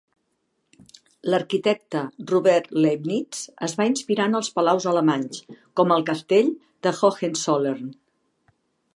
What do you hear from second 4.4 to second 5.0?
palaus